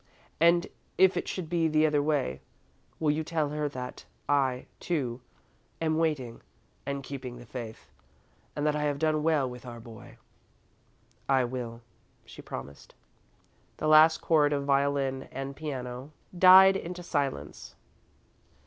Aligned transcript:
And 0.39 0.65
if 0.97 1.15
it 1.15 1.27
should 1.27 1.47
be 1.47 1.67
the 1.67 1.85
other 1.85 2.01
way, 2.01 2.41
will 2.99 3.11
you 3.11 3.23
tell 3.23 3.49
her 3.49 3.69
that 3.69 4.03
I, 4.27 4.65
too, 4.79 5.21
am 5.79 5.95
waiting 5.99 6.41
and 6.87 7.03
keeping 7.03 7.37
the 7.37 7.45
faith, 7.45 7.91
and 8.55 8.65
that 8.65 8.75
I 8.75 8.81
have 8.81 8.97
done 8.97 9.21
well 9.21 9.47
with 9.47 9.63
our 9.63 9.79
boy?" 9.79 10.17
"I 11.29 11.43
will," 11.43 11.81
she 12.25 12.41
promised. 12.41 12.95
The 13.77 13.87
last 13.87 14.21
chord 14.21 14.53
of 14.53 14.65
violin 14.65 15.29
and 15.31 15.55
piano 15.55 16.09
died 16.35 16.75
into 16.75 17.03
silence. 17.03 17.75